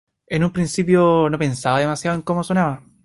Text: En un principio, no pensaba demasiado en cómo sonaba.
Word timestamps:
En 0.25 0.43
un 0.43 0.51
principio, 0.51 1.29
no 1.29 1.37
pensaba 1.37 1.79
demasiado 1.79 2.15
en 2.17 2.23
cómo 2.23 2.43
sonaba. 2.43 2.81